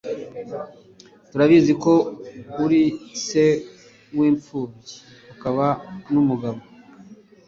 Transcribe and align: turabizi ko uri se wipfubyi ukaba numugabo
turabizi 1.29 1.73
ko 1.83 1.93
uri 2.63 2.83
se 3.25 3.45
wipfubyi 4.17 4.93
ukaba 5.33 5.65
numugabo 6.11 6.61